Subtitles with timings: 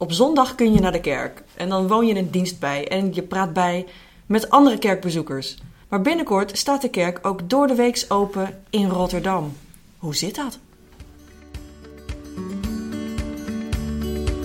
[0.00, 3.14] Op zondag kun je naar de kerk en dan woon je een dienst bij en
[3.14, 3.86] je praat bij
[4.26, 5.58] met andere kerkbezoekers.
[5.88, 9.52] Maar binnenkort staat de kerk ook door de weeks open in Rotterdam.
[9.98, 10.58] Hoe zit dat?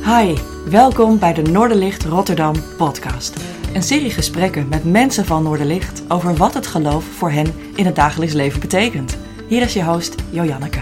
[0.04, 0.36] Hi,
[0.70, 3.35] welkom bij de Noorderlicht Rotterdam podcast.
[3.73, 7.95] Een serie gesprekken met mensen van Noorderlicht over wat het geloof voor hen in het
[7.95, 9.17] dagelijks leven betekent.
[9.47, 10.81] Hier is je host Jojanneke.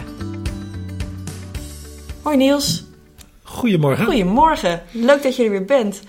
[2.21, 2.90] Hoi Niels.
[3.51, 4.05] Goedemorgen.
[4.05, 6.01] Goedemorgen, leuk dat je er weer bent.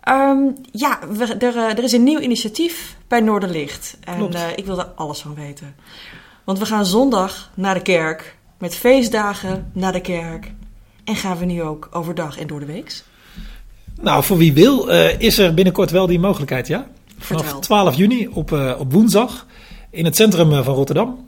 [0.00, 0.38] Ehm,
[0.72, 3.96] ja, we- er, eh, er is een nieuw initiatief bij Noorderlicht.
[4.04, 5.74] En eh, ik wil daar alles van weten.
[6.44, 8.36] Want we gaan zondag naar de kerk.
[8.58, 10.52] Met feestdagen naar de kerk.
[11.04, 13.04] En gaan we nu ook overdag en door de weeks?
[14.00, 16.86] Nou, voor wie wil, eh, is er binnenkort wel die mogelijkheid, ja?
[17.18, 17.60] Vanaf Vertel.
[17.60, 19.46] 12 juni op, op woensdag
[19.90, 21.18] in het centrum van Rotterdam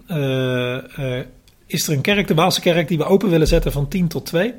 [1.66, 4.27] is er een kerk, de Waalse kerk, die we open willen zetten van 10 tot
[4.27, 4.55] 2,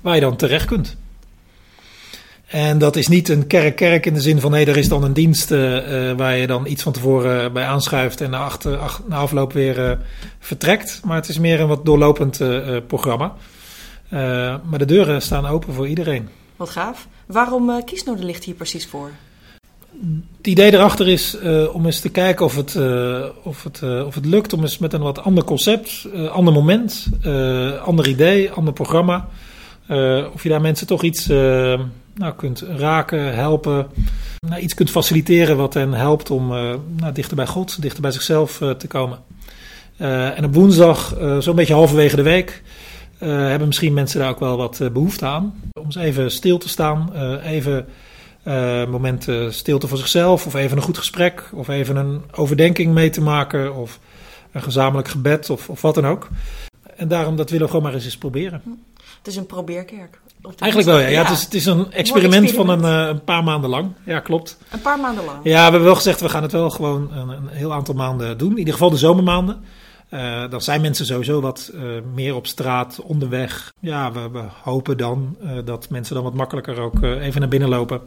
[0.00, 0.96] waar je dan terecht kunt.
[2.50, 5.12] En dat is niet een kerk-kerk in de zin van, nee, er is dan een
[5.12, 9.02] dienst eh, eh, waar je dan iets van tevoren bij aanschuift en na, achter, ach-
[9.08, 9.96] na afloop weer eh,
[10.38, 11.00] vertrekt.
[11.04, 12.40] Maar het is meer een wat doorlopend
[12.86, 13.34] programma.
[14.64, 16.28] Maar de deuren staan open voor iedereen.
[16.56, 17.06] Wat gaaf.
[17.26, 19.10] Waarom kiest Noorderlicht hier precies voor?
[20.36, 21.36] Het idee erachter is
[21.72, 22.76] om eens te kijken of het,
[23.42, 27.06] of, het, of het lukt om eens met een wat ander concept, ander moment,
[27.84, 29.28] ander idee, ander programma.
[30.32, 33.86] Of je daar mensen toch iets nou, kunt raken, helpen,
[34.48, 36.48] nou, iets kunt faciliteren wat hen helpt om
[36.96, 39.18] nou, dichter bij God, dichter bij zichzelf te komen.
[40.36, 42.62] en op woensdag, zo'n beetje halverwege de week,
[43.18, 45.54] hebben misschien mensen daar ook wel wat behoefte aan.
[45.72, 47.86] Om eens even stil te staan, even
[48.44, 53.10] uh, momenten stilte voor zichzelf, of even een goed gesprek, of even een overdenking mee
[53.10, 53.98] te maken, of
[54.52, 56.28] een gezamenlijk gebed, of, of wat dan ook.
[57.00, 58.62] En daarom dat willen we gewoon maar eens, eens proberen.
[59.18, 60.20] Het is een probeerkerk.
[60.58, 61.06] Eigenlijk wel, ja.
[61.06, 61.22] ja.
[61.22, 62.80] Het, is, het is een experiment, experiment.
[62.80, 63.92] van een, uh, een, paar maanden lang.
[64.04, 64.58] Ja, klopt.
[64.70, 65.38] Een paar maanden lang?
[65.42, 68.38] Ja, we hebben wel gezegd, we gaan het wel gewoon een, een heel aantal maanden
[68.38, 68.50] doen.
[68.50, 69.64] In ieder geval de zomermaanden.
[70.10, 71.82] Uh, dan zijn mensen sowieso wat uh,
[72.14, 73.72] meer op straat, onderweg.
[73.80, 77.68] Ja, we, we hopen dan uh, dat mensen dan wat makkelijker ook even naar binnen
[77.68, 78.00] lopen.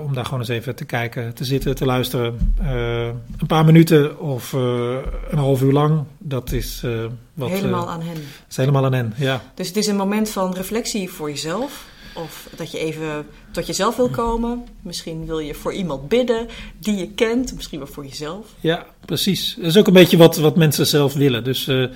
[0.00, 2.54] om daar gewoon eens even te kijken, te zitten, te luisteren.
[3.38, 6.84] een paar minuten of een half uur lang, dat is
[7.34, 7.50] wat...
[7.50, 8.16] Helemaal aan hen.
[8.48, 9.42] is helemaal aan hen, ja.
[9.54, 11.86] Dus het is een moment van reflectie voor jezelf.
[12.22, 14.64] Of dat je even tot jezelf wil komen.
[14.82, 16.46] Misschien wil je voor iemand bidden
[16.78, 17.54] die je kent.
[17.54, 18.46] Misschien wel voor jezelf.
[18.60, 19.54] Ja, precies.
[19.58, 21.44] Dat is ook een beetje wat, wat mensen zelf willen.
[21.44, 21.86] Dus uh,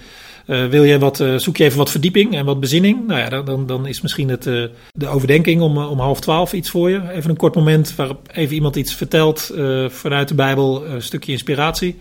[0.46, 3.06] uh, wil je wat, uh, zoek je even wat verdieping en wat bezinning.
[3.06, 6.90] Nou ja, dan, dan is misschien het, de overdenking om, om half twaalf iets voor
[6.90, 7.10] je.
[7.12, 9.50] Even een kort moment waarop even iemand iets vertelt
[9.88, 10.86] vanuit de Bijbel.
[10.86, 11.98] Een stukje inspiratie.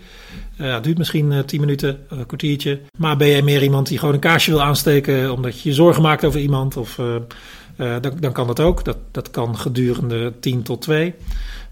[0.82, 2.80] Duurt misschien tien minuten, een kwartiertje.
[2.98, 6.02] Maar ben jij meer iemand die gewoon een kaarsje wil aansteken omdat je je zorgen
[6.02, 7.00] maakt over iemand of...
[7.82, 8.84] Uh, dan, dan, kan dat ook.
[8.86, 11.14] Dat, dat kan gedurende 10 tot 2.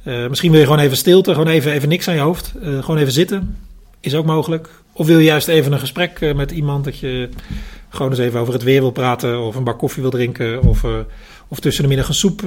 [0.03, 2.53] Uh, misschien wil je gewoon even stilte, gewoon even, even niks aan je hoofd.
[2.63, 3.57] Uh, gewoon even zitten.
[3.99, 4.69] Is ook mogelijk.
[4.91, 7.29] Of wil je juist even een gesprek met iemand dat je
[7.89, 9.39] gewoon eens even over het weer wil praten.
[9.39, 10.61] Of een bak koffie wil drinken.
[10.61, 10.83] Of,
[11.47, 12.41] of tussen de middag een soep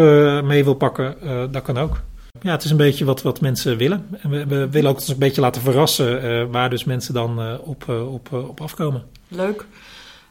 [0.44, 1.16] mee wil pakken.
[1.50, 2.00] dat kan ook.
[2.40, 4.06] Ja, het is een beetje wat, wat mensen willen.
[4.22, 8.32] En we, we willen ook een beetje laten verrassen waar dus mensen dan op, op,
[8.32, 9.02] op afkomen.
[9.28, 9.66] Leuk.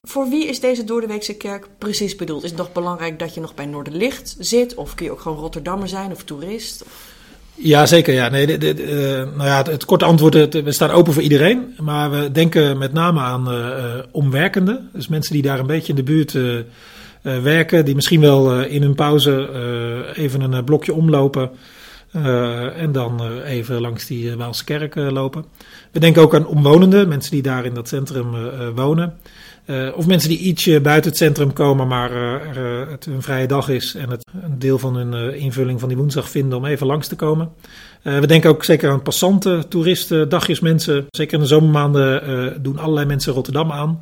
[0.07, 2.43] Voor wie is deze Doordeweekse kerk precies bedoeld?
[2.43, 4.75] Is het nog belangrijk dat je nog bij Noorderlicht zit?
[4.75, 6.85] Of kun je ook gewoon Rotterdammer zijn of toerist?
[7.55, 8.13] Ja, zeker.
[8.13, 8.29] Ja.
[8.29, 8.73] Nee, de,
[9.35, 11.75] nou ja, het, korte antwoord, het, we staan open voor iedereen.
[11.79, 14.89] Maar we denken met name aan uh, omwerkenden.
[14.93, 16.61] Dus mensen die daar een beetje in de buurt uh,
[17.21, 17.85] werken.
[17.85, 19.49] Die misschien wel in hun pauze
[20.15, 21.51] even een blokje omlopen.
[22.75, 25.45] en dan even langs die Waalse kerk lopen.
[25.91, 27.07] We denken ook aan omwonenden.
[27.07, 28.35] Mensen die daar in dat centrum
[28.75, 29.17] wonen.
[29.65, 33.47] Uh, of mensen die ietsje buiten het centrum komen, maar uh, er, het een vrije
[33.47, 36.87] dag is en het een deel van hun invulling van die woensdag vinden om even
[36.87, 37.49] langs te komen.
[38.01, 41.05] we denken ook zeker aan passanten, toeristen, dagjesmensen.
[41.09, 44.01] Zeker in de zomermaanden doen allerlei mensen Rotterdam aan.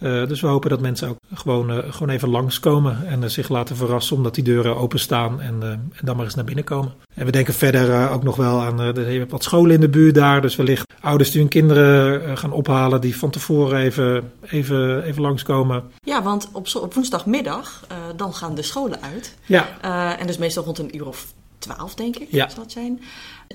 [0.00, 4.34] Dus we hopen dat mensen ook gewoon, gewoon even langskomen en zich laten verrassen omdat
[4.34, 6.92] die deuren openstaan en, en dan maar eens naar binnen komen.
[7.14, 10.40] En we denken verder ook nog wel aan er wat scholen in de buurt daar.
[10.40, 15.82] Dus wellicht ouders die hun kinderen gaan ophalen die van tevoren even, even, even langskomen.
[16.00, 17.86] Ja, want op, op woensdagmiddag
[18.16, 19.36] dan gaan de scholen uit.
[19.46, 19.80] Ja.
[20.18, 22.48] En dus meestal rond een uur of twaalf, denk ik, ja.
[22.48, 23.02] zal het zijn.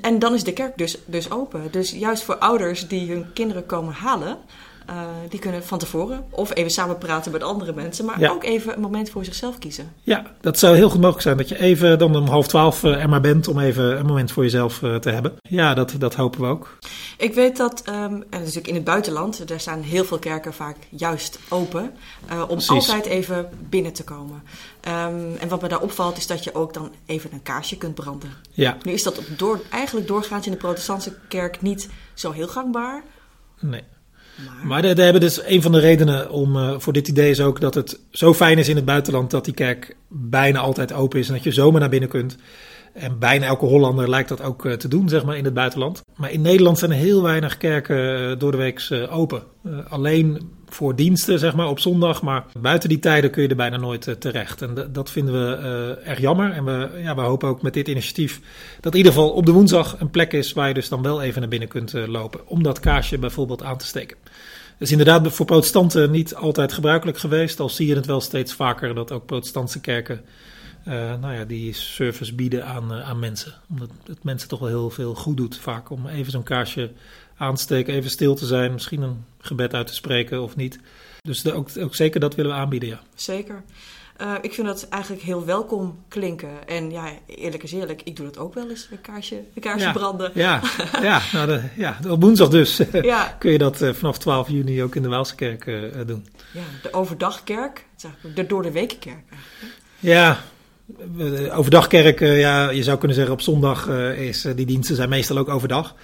[0.02, 1.62] En dan is de kerk dus, dus open.
[1.72, 4.38] Dus juist voor ouders die hun kinderen komen halen...
[4.90, 4.96] Uh,
[5.30, 8.30] die kunnen van tevoren of even samen praten met andere mensen, maar Ja.
[8.32, 9.94] ook even een moment voor zichzelf kiezen.
[10.02, 11.38] Ja, dat zou heel goed mogelijk zijn.
[11.38, 14.32] Dat je even dan om half twaalf eh, er maar bent om even een moment
[14.32, 15.34] voor jezelf eh, te hebben.
[15.42, 16.78] Ja, dat, dat hopen we ook.
[17.18, 17.96] Ik weet dat, ehm,
[18.30, 21.92] en natuurlijk in het buitenland, daar staan heel veel kerken vaak juist open,
[22.28, 22.70] eh, om Precies.
[22.70, 24.44] altijd even binnen te komen.
[24.82, 27.96] Ehm, en wat me daar opvalt is dat je ook dan even een kaarsje kunt
[27.96, 28.30] branden.
[28.52, 33.04] Ja, Nu is dat door, eigenlijk doorgaans in de protestantse kerk niet zo heel gangbaar.
[33.60, 33.84] nee.
[34.64, 37.62] Maar, de hebben dus een van de redenen om, eh, voor dit idee is ook
[37.62, 41.28] dat het zo fijn is in het buitenland dat die kerk bijna altijd open is
[41.28, 42.38] en dat je zomaar naar binnen kunt.
[42.94, 46.02] En bijna elke Hollander lijkt dat ook eh, te doen, zeg maar, in het buitenland.
[46.16, 49.44] Maar in Nederland zijn er heel weinig kerken eh, door de week open.
[49.90, 52.22] Alleen voor diensten, zeg maar, op zondag.
[52.22, 54.62] Maar buiten die tijden kun je er bijna nooit eh, terecht.
[54.62, 56.52] En dat vinden we eh, erg jammer.
[56.52, 58.42] En we, ja, we hopen ook met dit initiatief
[58.82, 61.22] dat in ieder geval op de woensdag een plek is waar je dus dan wel
[61.22, 62.48] even naar binnen kunt eh, lopen.
[62.48, 64.18] Om dat kaarsje bijvoorbeeld aan te steken.
[64.78, 67.60] Dat is inderdaad voor protestanten niet altijd gebruikelijk geweest.
[67.60, 70.22] Al zie je het wel steeds vaker dat ook protestantse kerken
[70.94, 73.54] nou ja, die service bieden aan, eh, aan mensen.
[73.70, 76.92] Omdat het mensen toch wel heel veel goed doet vaak om even zo'n kaarsje
[77.38, 80.80] aan te steken, even stil te zijn, misschien een gebed uit te spreken of niet.
[81.22, 83.00] Dus de- ook, ook zeker dat willen we aanbieden, ja.
[83.16, 83.64] Zeker.
[84.18, 86.68] Eh, ik vind dat eigenlijk heel welkom klinken.
[86.68, 89.86] En ja, eerlijk is eerlijk, ik doe dat ook wel eens, een kaarsje, een kaarsje
[89.88, 89.92] Ja.
[89.94, 90.32] branden.
[90.34, 90.62] Ja,
[91.02, 94.84] ja, nou de, ja op woensdag dus Ja, kun je dat eh, vanaf 12 juni
[94.84, 96.28] ook in de Waalse-kerk eh, eh, doen.
[96.54, 99.24] ja, de overdagkerk, het is eigenlijk de door de wekenkerk.
[100.00, 100.40] Ja,
[101.52, 105.10] overdagkerk, eh, ja, je zou kunnen zeggen op zondag eh, is, eh, die diensten zijn
[105.10, 105.96] meestal ook overdag.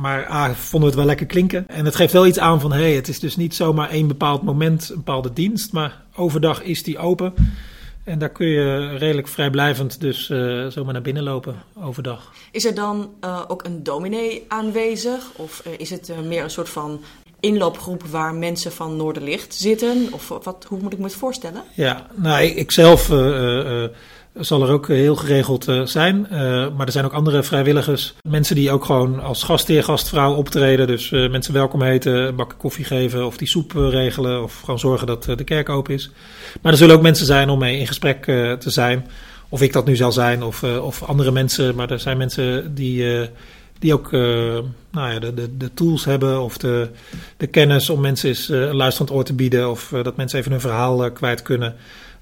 [0.00, 1.68] Maar vonden we het wel lekker klinken.
[1.68, 4.06] En het geeft wel iets aan van, hé, hey, het is dus niet zomaar één
[4.06, 5.72] bepaald moment, een bepaalde dienst.
[5.72, 7.34] Maar overdag is die open.
[8.04, 12.32] En daar kun je redelijk vrijblijvend dus eh, zomaar naar binnen lopen overdag.
[12.50, 15.30] Is er dan eh, ook een dominee aanwezig?
[15.36, 17.00] Of eh, is het eh, meer een soort van
[17.42, 20.08] inloopgroep waar mensen van Noorderlicht zitten?
[20.10, 21.62] Of wat, hoe moet ik me het voorstellen?
[21.74, 23.90] Ja, nou, ik, zelf eh, eh, eh,
[24.34, 26.26] zal er ook heel geregeld zijn.
[26.76, 28.14] Maar er zijn ook andere vrijwilligers.
[28.28, 30.86] Mensen die ook gewoon als gastheer, gastvrouw optreden.
[30.86, 34.42] Dus mensen welkom heten, bakje koffie geven of die soep regelen.
[34.42, 36.10] Of gewoon zorgen dat de kerk open is.
[36.60, 38.24] Maar er zullen ook mensen zijn om mee in gesprek
[38.58, 39.06] te zijn.
[39.48, 41.74] Of ik dat nu zal zijn of, of andere mensen.
[41.74, 43.30] Maar er zijn mensen die...
[43.82, 44.20] die ook eh,
[44.90, 46.88] nou ja, de, de, de tools hebben of de,
[47.36, 49.70] de kennis om mensen eens eh, een luisterend oor te bieden.
[49.70, 51.74] Of eh, dat mensen even hun verhaal kwijt kunnen.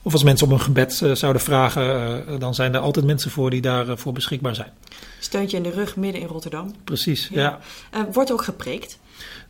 [0.02, 3.60] Of als mensen om een gebed zouden vragen, dan zijn er altijd mensen voor die
[3.60, 4.72] daarvoor voor beschikbaar zijn.
[5.18, 6.74] Steuntje in de rug midden in Rotterdam.
[6.84, 7.58] Precies, Ja.
[7.92, 8.08] ja.
[8.12, 8.98] Wordt ook gepreekt?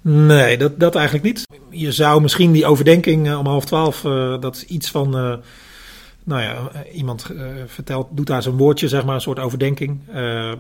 [0.01, 1.43] Nee, dat, dat eigenlijk niet.
[1.69, 4.01] Je zou misschien die overdenking om half twaalf,
[4.41, 5.11] dat is iets van,
[6.25, 7.27] nou ja, iemand
[7.67, 10.01] vertelt, doet daar zo'n woordje, zeg maar, een soort overdenking.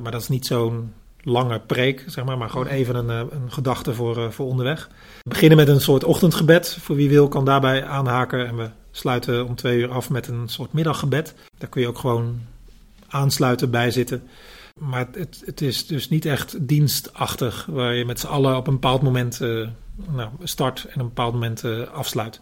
[0.02, 3.52] Maar dat is niet zo'n lange preek, zeg maar, maar gewoon even een, eh, een
[3.52, 4.88] gedachte voor, eh, voor onderweg.
[5.22, 6.76] We beginnen met een soort ochtendgebed.
[6.80, 8.46] Voor wie wil kan daarbij aanhaken.
[8.46, 11.34] En we sluiten om twee uur af met een soort middaggebed.
[11.58, 12.40] Daar kun je ook gewoon
[13.08, 14.22] aansluiten bij zitten.
[14.78, 18.72] Maar het, het is dus niet echt dienstachtig, waar je met z'n allen op een
[18.72, 19.68] bepaald moment eh,
[20.10, 22.40] nou, start en een bepaald moment afsluit.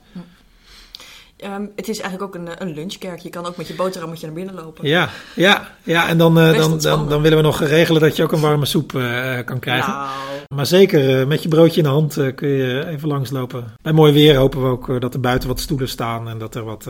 [1.38, 3.19] Ehm, het is eigenlijk ook een, eh, een lunchkerk.
[3.19, 4.88] Je kan ook met je boterhammetje naar binnen lopen.
[4.88, 6.08] Ja, ja, ja.
[6.08, 8.67] en dan, eh, dan, dan, dan willen we nog regelen dat je ook een warme
[8.67, 9.93] soep eh, kan krijgen.
[9.93, 10.08] Nou,
[10.55, 13.64] Maar zeker, met je broodje in de hand kun je even langslopen.
[13.82, 16.64] Bij mooi weer hopen we ook dat er buiten wat stoelen staan en dat er
[16.64, 16.85] wat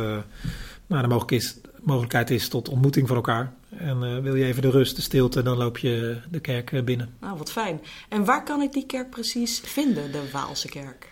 [0.86, 3.52] nou, de mogelijk is, mogelijkheid is tot ontmoeting van elkaar.
[3.78, 7.14] En wil je even de rust, de stilte, dan loop je de kerk binnen.
[7.20, 7.80] nou, wat fijn.
[8.08, 11.08] En waar kan ik die kerk precies vinden, de Waalse kerk?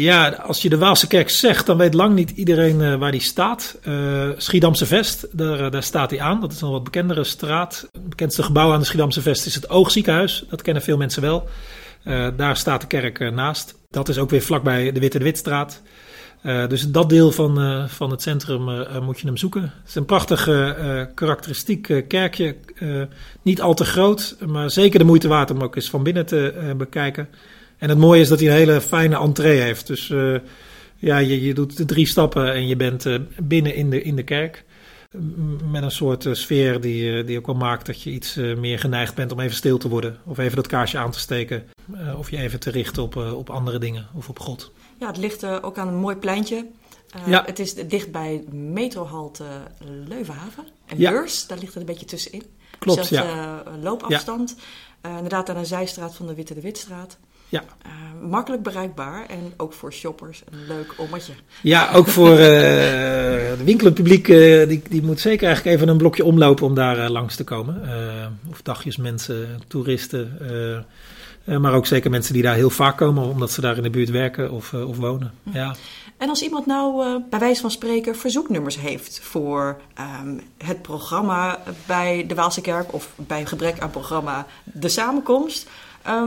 [0.00, 3.20] Ja, als je de Waalse kerk zegt, dan weet lang niet iedereen eh, waar die
[3.20, 3.78] staat.
[3.82, 6.40] Eh, Schiedamse Vest, daar, eh, daar staat hij aan.
[6.40, 7.88] Dat is een wat bekendere straat.
[7.92, 10.44] Het bekendste gebouw aan de Schiedamse Vest is het Oogziekenhuis.
[10.48, 11.48] Dat kennen veel mensen wel.
[12.36, 13.74] Daar staat de kerk naast.
[13.90, 15.82] Dat is ook weer vlakbij de Witte de Witstraat.
[16.42, 18.62] Dus dat deel van, van het centrum
[19.02, 19.62] moet je hem zoeken.
[19.62, 20.44] Het is een prachtig
[21.14, 22.56] karakteristiek kerkje.
[23.42, 26.74] Niet al te groot, maar zeker de moeite waard om ook eens van binnen te
[26.76, 27.28] bekijken.
[27.78, 29.86] En het mooie is dat hij een hele fijne entree heeft.
[29.86, 30.34] Dus eh,
[30.96, 34.16] ja, je, je doet de drie stappen en je bent eh, binnen in de, in
[34.16, 34.64] de kerk.
[35.70, 39.14] Met een soort eh, sfeer die, die ook wel maakt dat je iets meer geneigd
[39.14, 40.18] bent om even stil te worden.
[40.24, 41.64] Of even dat kaarsje aan te steken.
[42.18, 44.72] Of je even te richten op, op andere dingen of op God.
[45.00, 46.66] Ja, het ligt ook aan een mooi pleintje.
[47.26, 47.42] Ja.
[47.46, 49.44] Het is dicht bij metrohalte
[50.08, 50.64] Leuvenhaven.
[50.86, 51.10] En Ja.
[51.10, 52.42] Beurs, daar ligt het een beetje tussenin.
[52.78, 53.62] Klopt, Zelfs, ja.
[53.82, 54.56] loopafstand.
[55.02, 57.18] Inderdaad aan een zijstraat van de Witte de Witstraat.
[57.48, 57.64] Ja.
[57.82, 57.90] Eh,
[58.28, 61.32] makkelijk bereikbaar en ook voor shoppers een leuk ommetje.
[61.62, 66.24] Ja, ook voor eh de winkelpubliek, eh, die, die moet zeker eigenlijk even een blokje
[66.24, 67.82] omlopen om daar langs te komen.
[68.50, 70.38] Of dagjes mensen, toeristen.
[71.44, 74.10] maar ook zeker mensen die daar heel vaak komen, omdat ze daar in de buurt
[74.10, 75.32] werken of, of wonen.
[75.52, 75.74] Ja.
[76.18, 79.80] En als iemand nou uh, bij wijze van spreken verzoeknummers heeft voor
[80.22, 85.68] um, het programma bij de Waalse Kerk of bij gebrek aan programma De Samenkomst.
[86.08, 86.22] Uh,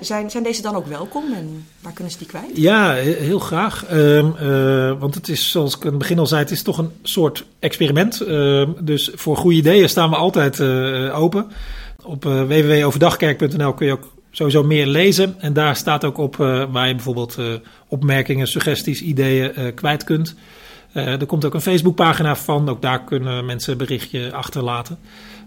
[0.00, 2.50] zijn, zijn deze dan ook welkom en waar kunnen ze die kwijt?
[2.54, 3.92] Ja, heel graag.
[3.92, 6.90] Uh, want het is, zoals ik in het begin al zei, het is toch een
[7.02, 8.20] soort experiment.
[8.20, 11.46] Ehm, dus voor goede ideeën staan we altijd eh, open.
[12.02, 15.34] Op www.overdagkerk.nl kun je ook sowieso meer lezen.
[15.38, 16.36] En daar staat ook op
[16.70, 17.38] waar je bijvoorbeeld
[17.88, 20.34] opmerkingen, suggesties, ideeën kwijt kunt.
[20.92, 22.68] Er komt ook een Facebookpagina van.
[22.68, 24.98] Ook daar kunnen mensen een berichtje achterlaten.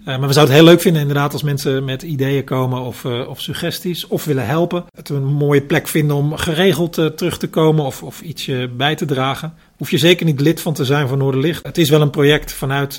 [0.06, 3.42] maar we zouden het heel leuk vinden inderdaad als mensen met ideeën komen of, of
[3.42, 4.08] suggesties.
[4.08, 4.86] Of willen helpen.
[4.96, 9.06] Het een mooie plek vinden om geregeld terug te komen of, of ietsje bij te
[9.06, 9.54] dragen.
[9.78, 11.66] Hoef je zeker niet lid van te zijn van Noorderlicht.
[11.66, 12.98] Het is wel een project vanuit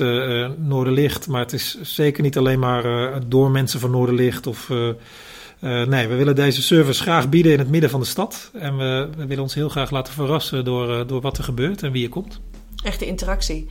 [0.59, 1.29] Noorderlicht.
[1.29, 4.71] Maar het is zeker niet alleen maar door mensen van Noorderlicht of...
[5.65, 8.51] Uh, nee, we willen deze service graag bieden in het midden van de stad.
[8.53, 11.83] En we, we willen ons heel graag laten verrassen door, uh, door wat er gebeurt
[11.83, 12.41] en wie er komt.
[12.85, 13.69] Echte interactie.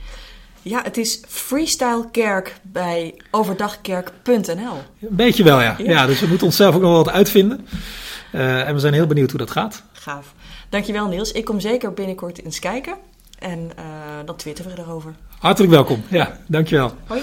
[0.62, 4.76] Ja, het is Freestyle Kerk bij overdagkerk.nl.
[5.00, 5.74] Een beetje wel, ja.
[5.78, 5.90] ja.
[5.90, 6.06] ja.
[6.06, 7.66] dus we moeten onszelf ook nog wel wat uitvinden.
[8.34, 9.82] Uh, en we zijn heel benieuwd hoe dat gaat.
[9.92, 10.34] Gaaf.
[10.68, 11.32] Dankjewel Niels.
[11.32, 12.94] Ik kom zeker binnenkort eens kijken.
[13.38, 13.70] En
[14.24, 15.14] dan twitteren we erover.
[15.38, 16.02] Hartelijk welkom.
[16.08, 16.92] Ja, dankjewel.
[17.06, 17.22] Hoi.